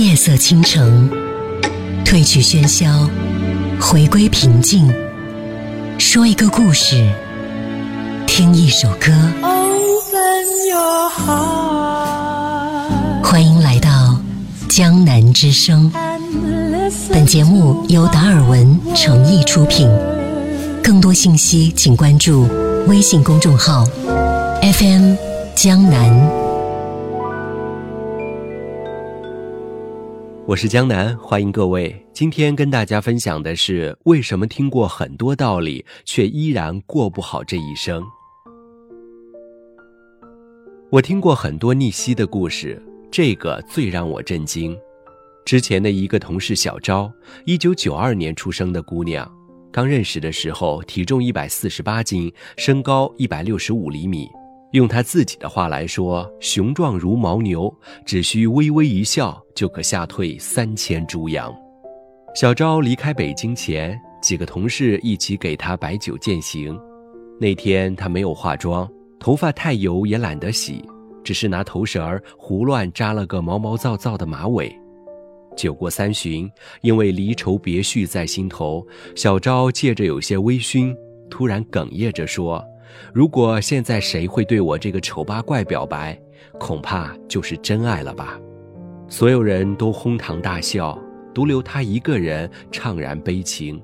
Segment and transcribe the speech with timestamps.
[0.00, 1.10] 夜色倾城，
[2.06, 3.06] 褪去喧嚣，
[3.78, 4.90] 回归平静。
[5.98, 7.06] 说一个故事，
[8.26, 9.12] 听一首歌。
[13.22, 14.18] 欢迎来到
[14.70, 15.92] 江南之声。
[17.10, 19.86] 本节目由达尔文诚意出品。
[20.82, 22.48] 更多信息请关注
[22.88, 23.84] 微信公众号
[24.62, 25.14] FM
[25.54, 26.49] 江南。
[30.50, 32.04] 我是江南，欢迎各位。
[32.12, 38.02] 今天跟大家分享的是为什么听过很多道理，却依然过不好这一生。
[40.90, 42.82] 我听过很多逆袭的故事，
[43.12, 44.76] 这个最让我震惊。
[45.44, 47.08] 之前的一个同事小昭，
[47.44, 49.32] 一九九二年出生的姑娘，
[49.70, 54.26] 刚认识的时候体重一百四十八斤，身高一百六十五厘米。
[54.72, 57.72] 用他自己的话来说，雄壮如牦牛，
[58.04, 61.52] 只需微微一笑就可吓退三千猪羊。
[62.36, 66.78] 小昭离开北京前，几个同事一起给他摆酒饯行。
[67.40, 70.84] 那天他没有化妆，头发太油也懒得洗，
[71.24, 74.72] 只是拿头绳儿胡乱扎了个毛毛躁躁的马尾。
[75.56, 76.48] 酒过三巡，
[76.80, 80.94] 因为离愁别绪在心头，小昭借着有些微醺，
[81.28, 82.64] 突然哽咽着说。
[83.12, 86.18] 如果现在谁会对我这个丑八怪表白，
[86.58, 88.38] 恐怕就是真爱了吧。
[89.08, 90.98] 所有人都哄堂大笑，
[91.34, 93.82] 独留他一个人怅然悲情。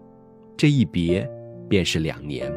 [0.56, 1.28] 这一别，
[1.68, 2.50] 便是两年。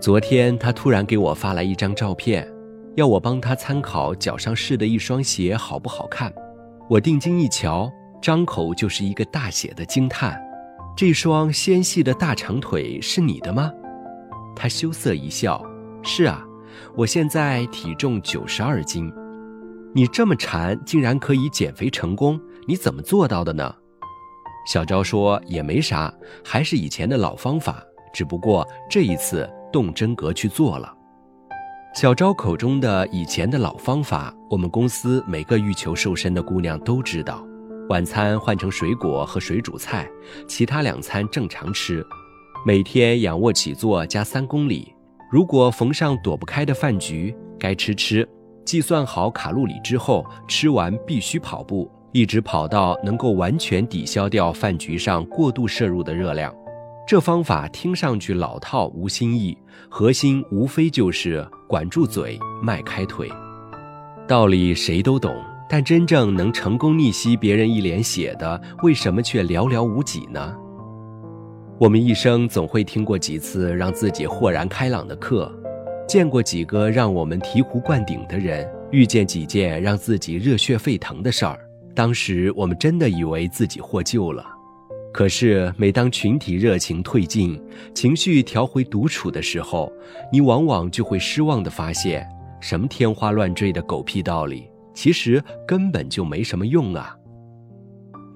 [0.00, 2.46] 昨天他突然给我发来一张照片，
[2.94, 6.32] 要我帮他参考脚上试的一双鞋好不好看。
[6.88, 7.90] 我定睛一瞧，
[8.20, 10.38] 张口就是一个大写的惊叹
[10.94, 13.72] ：“这双纤细的大长腿是你的吗？”
[14.54, 15.62] 他羞涩一笑
[16.02, 16.44] ：“是啊，
[16.96, 19.12] 我现在体重九十二斤。
[19.94, 23.74] 你这么馋，竟然可以减肥成功，你怎么做到的呢？”
[24.66, 26.12] 小昭说：“也没啥，
[26.44, 27.82] 还是以前的老方法，
[28.12, 30.92] 只不过这一次动真格去做了。”
[31.94, 37.46] 小昭口中的以前的老方法，我们公司每个欲求瘦身的姑娘都知道：
[37.88, 40.10] 晚餐换成水果和水煮菜，
[40.48, 42.04] 其他两餐正常吃。
[42.66, 44.90] 每天仰卧起坐加三公里，
[45.30, 48.26] 如果逢上躲不开的饭局，该吃吃。
[48.64, 56.50] 计算好卡路里之后，吃完必须跑步，一直跑到能够完全抵消掉饭局上过度摄入的热量。
[57.06, 59.54] 这方法听上去老套无新意，
[59.90, 63.30] 核心无非就是管住嘴，迈开腿。
[64.26, 65.36] 道理谁都懂，
[65.68, 70.56] 但真正能成功逆袭别人一脸血的，为什么却寥寥无几呢？
[71.76, 75.52] 我们一生总会听过几次让自己豁然开朗的课，
[76.06, 81.58] 见过几个让我们醍醐灌顶的人，遇见几件让自己热血沸腾的事儿。
[81.92, 84.46] 当时我们真的以为自己获救了，
[85.12, 87.60] 可是每当群体热情退尽，
[87.92, 89.92] 情绪调回独处的时候，
[90.32, 92.24] 你往往就会失望地发现，
[92.60, 97.16] 什么天花乱坠的狗屁道理，其实根本就没什么用啊。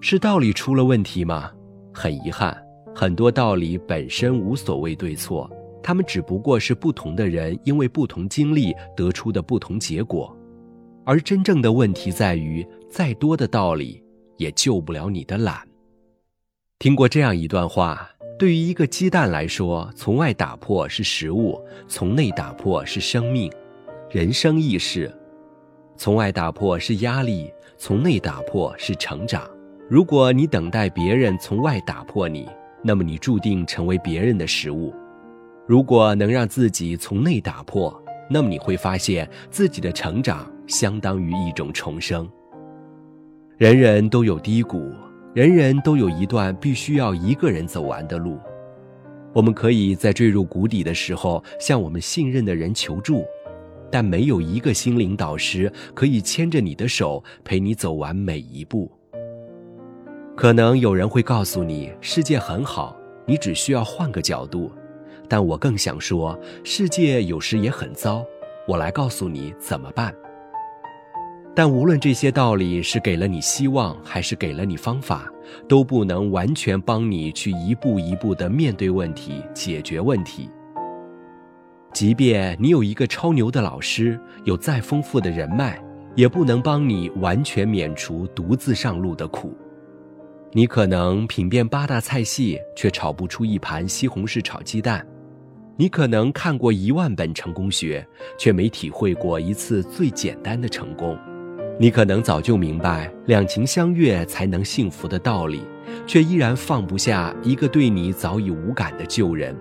[0.00, 1.52] 是道理出了问题吗？
[1.94, 2.56] 很遗憾。
[3.00, 5.48] 很多道理本身无所谓对错，
[5.80, 10.36] 他们只不过是不同的人因为不同经历得出的不同结果，
[11.04, 14.02] 而真正的问题在于，再多的道理
[14.36, 15.60] 也救不了你的懒。
[16.80, 21.56] 听过这样一段话：对于一个鸡蛋来说，从外打破是食物，
[21.86, 23.48] 从内打破是生命。
[24.10, 25.08] 人生亦是，
[25.96, 29.48] 从外打破是压力，从内打破是成长。
[29.88, 32.48] 如果你等待别人从外打破你，
[32.82, 34.94] 那么你注定成为别人的食物。
[35.66, 37.94] 如果能让自己从内打破，
[38.30, 42.28] 那么你会发现自己的成长相当于一种重生。
[43.56, 44.92] 人人都有低谷，
[45.34, 48.38] 人人都有一段必须要一个人走完的路。
[49.34, 53.24] 我们可以在坠入谷底的时候向我们信任的人求助，
[53.90, 58.90] 但没有一个心灵导师可以牵着你的手陪你走完每一步。
[60.38, 62.96] 可能有人会告诉你，世界很好，
[63.26, 64.70] 你只需要换个角度。
[65.28, 68.24] 但我更想说，世界有时也很糟。
[68.68, 70.14] 我来告诉你怎么办。
[71.56, 75.28] 但无论这些道理是给了你希望，还是给了你方法，
[75.68, 80.48] 都不能完全帮你去一步一步的面对问题、解决问题。
[81.92, 85.82] 即便你有一个超牛的老师，有再丰富的人脉，
[86.14, 89.52] 也不能帮你完全免除独自上路的苦。
[90.52, 94.98] 你可能品遍八大菜系，却炒不出一盘西红柿炒鸡蛋；
[95.76, 98.06] 你可能看过一万本成功学，
[98.38, 101.14] 却没体会过一次最简单的成功；
[101.78, 105.60] 你可能早就明白两情相悦才能幸福的道理，
[106.06, 109.54] 却依然放不下一个对你早已无感的旧人。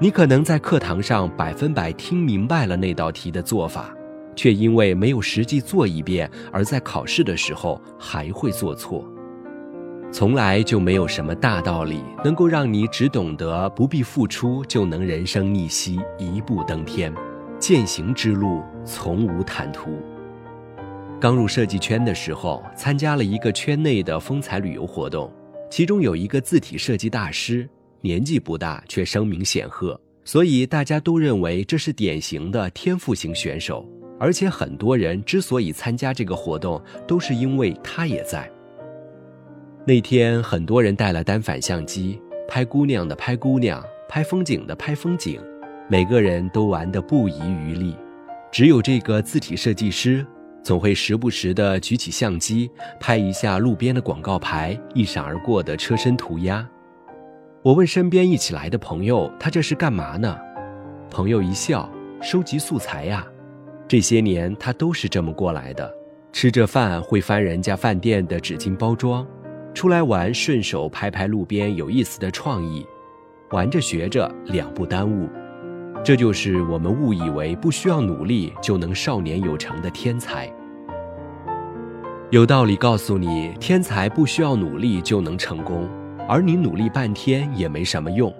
[0.00, 3.94] 你可能在课堂上百分百听明白了那道题的做法，
[4.34, 9.06] 却因为没有实际做一遍，而在考试的时候还会做错。
[10.14, 17.12] 从来就没有什么大道理能够让你只懂得不必付出就能人生逆袭、一步登天。
[17.58, 20.00] 践行之路从无坦途。
[21.20, 25.28] 刚入设计圈的时候，参加了一个圈内的风采旅游活动，
[25.68, 27.68] 其中有一个字体设计大师。
[28.00, 33.84] 年纪不大，却声名显赫，所以大家都认为这是典型的天赋型选手。
[34.20, 38.48] 而且很多人之所以参加这个活动，都是因为他也在。
[39.86, 45.38] 那天，很多人带了单反相机，拍姑娘的拍姑娘，拍风景的拍风景，
[45.90, 47.94] 每个人都玩得不遗余力。
[48.50, 50.26] 只有这个字体设计师，
[50.62, 56.66] 总会时不时地举起相机，拍一下路边的广告牌，一闪而过的车身涂鸦。
[57.60, 60.34] 我问身边一起来的朋友：“他这是干嘛呢？”
[61.10, 61.86] 朋友一笑
[62.22, 63.26] ：“收集素材呀。
[63.86, 65.92] 这些年他都是这么过来的。
[66.32, 69.26] 吃着饭会翻人家饭店的纸巾包装，
[69.74, 72.86] 出来玩顺手拍拍路边有意思的创意，
[73.50, 75.28] 玩着学着两不耽误。
[76.02, 80.50] 这就是我们误以为不需要努力就能少年有成的天才。
[82.30, 85.88] 有道理告诉你，天才不需要努力就能成功。”
[86.26, 88.34] 而你努力半天也没什么用，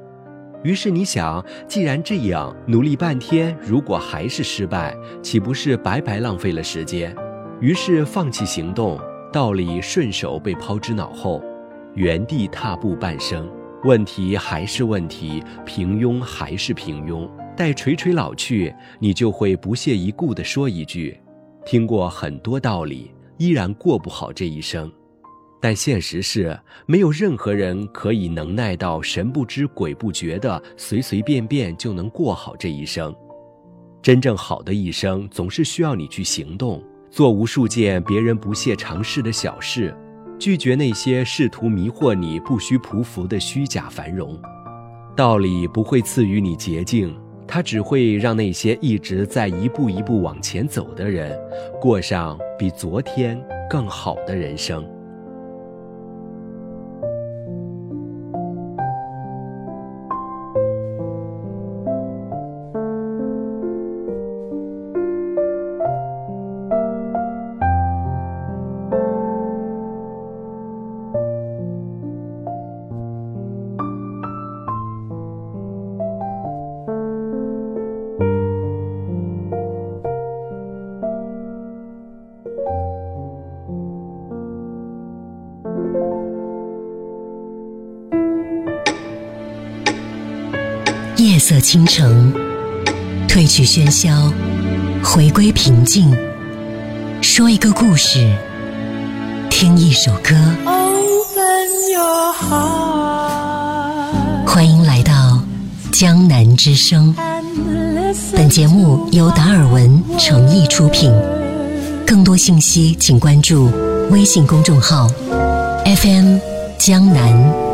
[0.63, 7.15] 于是你想，既然这样，努力半天如果还是失败，岂不是白白浪费了时间？
[7.61, 8.99] 于是放弃行动，
[9.35, 11.43] 道理顺手被抛之脑后，
[11.97, 13.51] 原地踏步半生，
[13.83, 17.29] 问题还是问题，平庸还是平庸。
[17.57, 21.19] 待垂垂老去，你就会不屑一顾地说一句
[21.67, 24.89] ：“听过很多道理，依然过不好这一生。”
[25.61, 26.57] 但现实是，
[26.87, 33.13] 没有任何人可以能耐到神不知鬼不觉的随随便便就能过好这一生。
[34.01, 36.81] 真正好的一生，总是需要你去行动，
[37.15, 39.97] 做无数件别人不屑尝试的小事，
[40.37, 44.37] 拒绝那些试图迷惑你不需匍匐的虚假繁荣。
[45.15, 47.17] 道理不会赐予你捷径，
[47.47, 51.39] 它只会让那些一直在一步一步往前走的人，
[51.81, 53.41] 过上比昨天
[53.71, 54.85] 更好的人生。
[91.47, 92.33] 色倾城，
[93.29, 94.33] 褪去喧嚣，
[95.03, 96.11] 回归平静。
[97.21, 98.35] 说一个故事，
[99.51, 100.35] 听一首歌。
[104.47, 105.39] 欢迎来到
[105.93, 107.15] 江南之声。
[108.33, 111.13] 本节目由达尔文诚意出品。
[112.07, 113.71] 更多信息请关注
[114.11, 115.07] 微信公众号
[115.85, 116.39] FM
[116.79, 117.74] 江南。